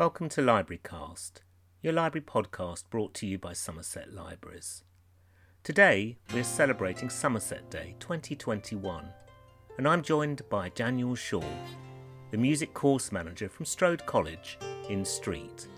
[0.00, 1.42] Welcome to LibraryCast,
[1.82, 4.82] your library podcast brought to you by Somerset Libraries.
[5.62, 9.04] Today we're celebrating Somerset Day 2021,
[9.76, 11.44] and I'm joined by Daniel Shaw,
[12.30, 14.58] the music course manager from Strode College
[14.88, 15.68] in Street.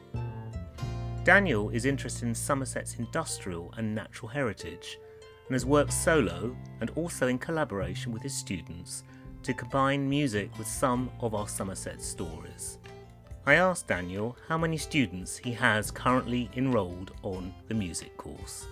[1.25, 5.01] Daniel is interested in Somerset's industrial and natural heritage
[5.49, 9.03] and has worked solo and also in collaboration with his students
[9.43, 12.79] to combine music with some of our Somerset stories.
[13.45, 18.67] I asked Daniel how many students he has currently enrolled on the music course.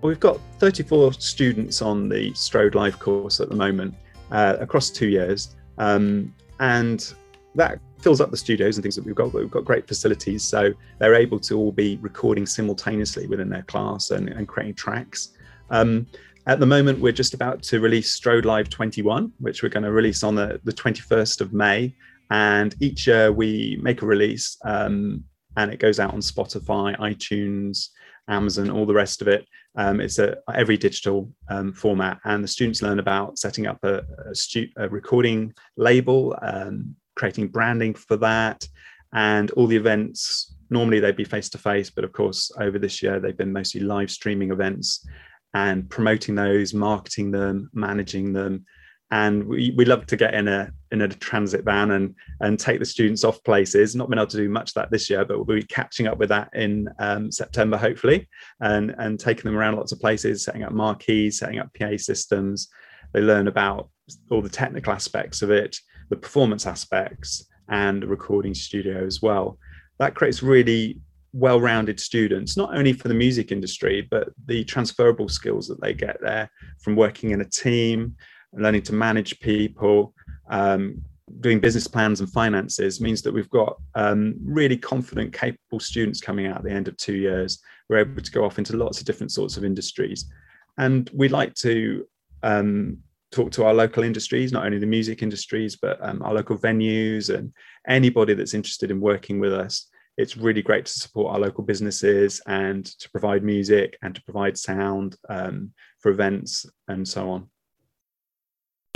[0.00, 3.94] We've got 34 students on the Strode Live course at the moment
[4.30, 5.54] uh, across two years.
[5.76, 7.12] Um, and
[7.56, 9.34] that fills up the studios and things that we've got.
[9.34, 14.12] We've got great facilities, so they're able to all be recording simultaneously within their class
[14.12, 15.32] and, and creating tracks.
[15.68, 16.06] Um,
[16.46, 19.90] at the moment, we're just about to release Strode Live 21, which we're going to
[19.90, 21.94] release on the, the 21st of May.
[22.30, 25.24] And each year we make a release um,
[25.56, 27.88] and it goes out on Spotify, iTunes,
[28.28, 29.46] Amazon, all the rest of it.
[29.76, 34.02] Um, it's a every digital um, format, and the students learn about setting up a,
[34.30, 38.66] a, stu- a recording label, um, creating branding for that,
[39.12, 40.54] and all the events.
[40.70, 43.80] Normally they'd be face to face, but of course over this year they've been mostly
[43.80, 45.06] live streaming events
[45.54, 48.66] and promoting those, marketing them, managing them,
[49.10, 52.80] and we, we love to get in a in a transit van and and take
[52.80, 53.94] the students off places.
[53.94, 56.28] Not been able to do much that this year but we'll be catching up with
[56.30, 58.28] that in um, september hopefully
[58.60, 62.68] and and taking them around lots of places setting up marquees setting up pa systems.
[63.12, 63.88] They learn about
[64.30, 65.78] all the technical aspects of it
[66.10, 69.58] the performance aspects and the recording studio as well.
[69.98, 71.00] That creates really
[71.32, 76.16] well-rounded students not only for the music industry but the transferable skills that they get
[76.22, 78.16] there from working in a team
[78.56, 80.14] learning to manage people,
[80.50, 81.02] um,
[81.40, 86.46] doing business plans and finances means that we've got um, really confident, capable students coming
[86.46, 87.60] out at the end of two years.
[87.88, 90.30] We're able to go off into lots of different sorts of industries.
[90.78, 92.06] And we like to
[92.42, 92.98] um,
[93.32, 97.34] talk to our local industries, not only the music industries, but um, our local venues
[97.34, 97.52] and
[97.88, 99.88] anybody that's interested in working with us.
[100.16, 104.56] It's really great to support our local businesses and to provide music and to provide
[104.56, 107.50] sound um, for events and so on.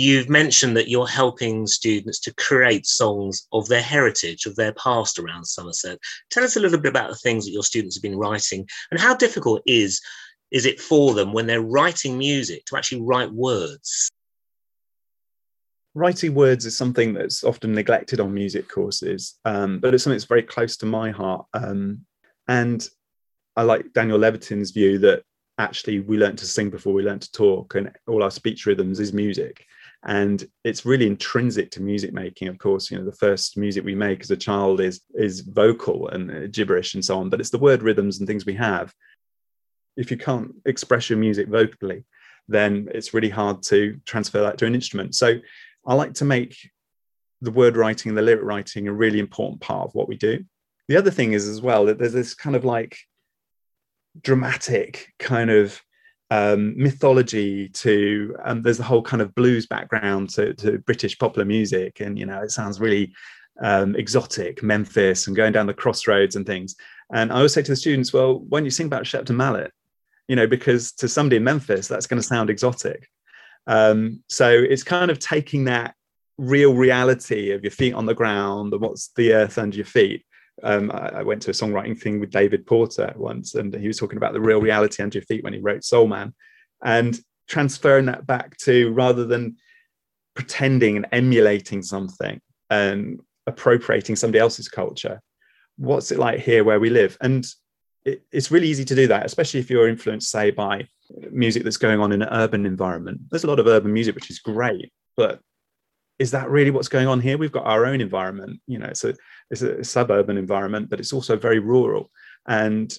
[0.01, 5.19] You've mentioned that you're helping students to create songs of their heritage, of their past
[5.19, 5.99] around Somerset.
[6.31, 8.99] Tell us a little bit about the things that your students have been writing and
[8.99, 10.01] how difficult is
[10.49, 14.09] is it for them when they're writing music to actually write words?
[15.93, 20.25] Writing words is something that's often neglected on music courses, um, but it's something that's
[20.25, 21.45] very close to my heart.
[21.53, 22.07] Um,
[22.47, 22.85] and
[23.55, 25.21] I like Daniel Levitin's view that
[25.59, 28.99] actually we learn to sing before we learn to talk, and all our speech rhythms
[28.99, 29.67] is music
[30.03, 32.89] and it's really intrinsic to music making of course.
[32.89, 36.47] You know the first music we make as a child is is vocal and uh,
[36.47, 38.93] gibberish and so on but it's the word rhythms and things we have.
[39.97, 42.05] If you can't express your music vocally
[42.47, 45.15] then it's really hard to transfer that to an instrument.
[45.15, 45.39] So
[45.85, 46.55] i like to make
[47.41, 50.43] the word writing and the lyric writing a really important part of what we do.
[50.87, 52.97] The other thing is as well that there's this kind of like
[54.21, 55.81] dramatic kind of
[56.31, 61.45] um, mythology to um, there's the whole kind of blues background to, to, British popular
[61.45, 63.13] music, and you know it sounds really
[63.61, 66.77] um, exotic, Memphis, and going down the crossroads and things.
[67.13, 69.71] And I always say to the students, well, when you sing about Shepton Mallet?
[70.29, 73.09] You know, because to somebody in Memphis, that's going to sound exotic.
[73.67, 75.95] Um, so it's kind of taking that
[76.37, 80.25] real reality of your feet on the ground and what's the earth under your feet
[80.63, 83.97] um, I, I, went to a songwriting thing with David Porter once, and he was
[83.97, 86.33] talking about the real reality under your feet when he wrote Soul Man,
[86.83, 89.57] and transferring that back to rather than
[90.35, 92.39] pretending and emulating something
[92.69, 95.21] and appropriating somebody else's culture.
[95.77, 97.17] What's it like here where we live?
[97.21, 97.45] And
[98.05, 100.87] it, it's really easy to do that, especially if you're influenced, say, by
[101.31, 103.21] music that's going on in an urban environment.
[103.29, 105.39] There's a lot of urban music, which is great, but
[106.21, 107.35] is that really what's going on here?
[107.35, 108.61] We've got our own environment.
[108.67, 109.15] You know, it's a,
[109.49, 112.11] it's a suburban environment, but it's also very rural.
[112.47, 112.95] And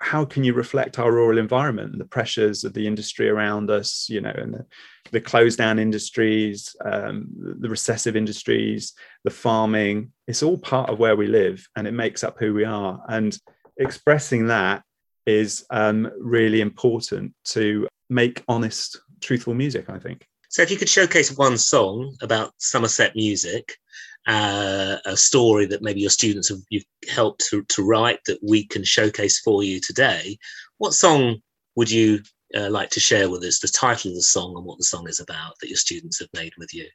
[0.00, 4.06] how can you reflect our rural environment and the pressures of the industry around us,
[4.10, 4.66] you know, and the,
[5.12, 7.26] the closed down industries, um,
[7.60, 8.92] the recessive industries,
[9.24, 10.12] the farming?
[10.28, 13.02] It's all part of where we live and it makes up who we are.
[13.08, 13.34] And
[13.78, 14.82] expressing that
[15.24, 20.26] is um, really important to make honest, truthful music, I think.
[20.52, 23.74] So, if you could showcase one song about Somerset music,
[24.26, 28.66] uh, a story that maybe your students have you've helped to, to write that we
[28.66, 30.36] can showcase for you today,
[30.76, 31.38] what song
[31.74, 32.20] would you
[32.54, 33.60] uh, like to share with us?
[33.60, 36.28] The title of the song and what the song is about that your students have
[36.34, 36.86] made with you.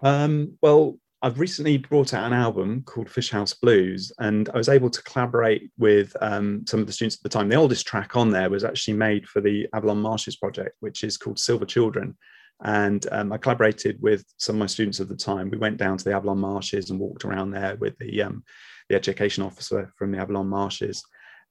[0.00, 4.68] Um, well, I've recently brought out an album called Fish House Blues, and I was
[4.68, 7.48] able to collaborate with um, some of the students at the time.
[7.48, 11.16] The oldest track on there was actually made for the Avalon Marshes project, which is
[11.16, 12.16] called Silver Children.
[12.62, 15.50] And um, I collaborated with some of my students at the time.
[15.50, 18.44] We went down to the Avalon Marshes and walked around there with the, um,
[18.88, 21.02] the education officer from the Avalon Marshes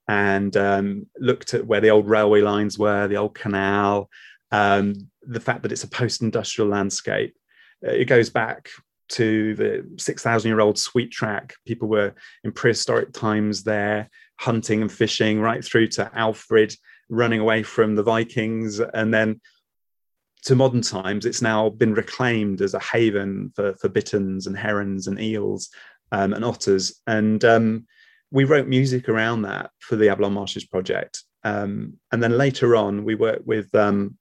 [0.08, 4.10] and um, looked at where the old railway lines were, the old canal,
[4.52, 7.36] um, the fact that it's a post industrial landscape.
[7.82, 8.70] It goes back
[9.10, 11.54] to the 6,000 year old sweet track.
[11.66, 12.14] People were
[12.44, 14.10] in prehistoric times there,
[14.40, 16.74] hunting and fishing, right through to Alfred
[17.10, 18.80] running away from the Vikings.
[18.80, 19.42] And then
[20.44, 25.08] to modern times, it's now been reclaimed as a haven for, for bitterns and herons
[25.08, 25.70] and eels
[26.12, 27.02] um, and otters.
[27.08, 27.86] And um,
[28.32, 31.24] we wrote music around that for the Avalon Marshes project.
[31.44, 34.18] Um, and then later on, we worked with um,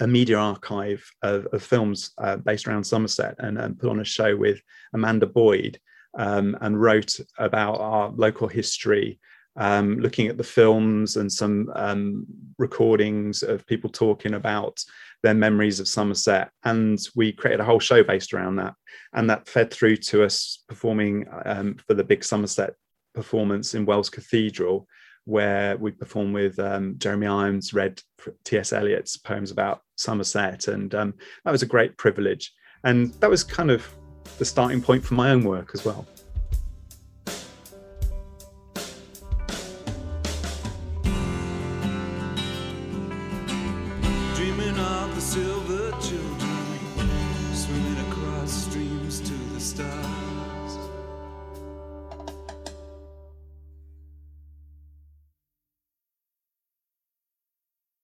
[0.00, 4.04] a media archive of, of films uh, based around Somerset and, and, put on a
[4.04, 4.60] show with
[4.92, 5.80] Amanda Boyd
[6.18, 9.18] um, and wrote about our local history,
[9.56, 12.26] um, looking at the films and some um,
[12.58, 14.82] recordings of people talking about
[15.22, 16.50] their memories of Somerset.
[16.64, 18.74] And we created a whole show based around that.
[19.12, 22.74] And that fed through to us performing um, for the big Somerset
[23.14, 24.86] performance in Wells Cathedral
[25.26, 28.00] where we performed with um, Jeremy Irons, read
[28.44, 28.72] T.S.
[28.72, 31.14] Eliot's poems about Somerset, and um,
[31.44, 32.54] that was a great privilege.
[32.84, 33.86] And that was kind of
[34.38, 36.06] the starting point for my own work as well.